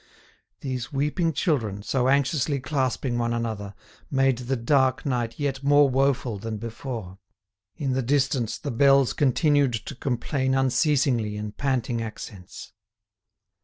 These 0.61 0.91
weeping 0.91 1.31
children, 1.31 1.83
so 1.83 2.07
anxiously 2.09 2.59
clasping 2.59 3.19
one 3.19 3.33
another, 3.33 3.75
made 4.09 4.39
the 4.39 4.55
dark 4.55 5.05
night 5.05 5.37
yet 5.37 5.61
more 5.63 5.87
woeful 5.87 6.39
than 6.39 6.57
before. 6.57 7.19
In 7.75 7.93
the 7.93 8.01
distance, 8.01 8.57
the 8.57 8.71
bells 8.71 9.13
continued 9.13 9.73
to 9.73 9.93
complain 9.93 10.55
unceasingly 10.55 11.37
in 11.37 11.51
panting 11.51 12.01
accents. 12.01 12.73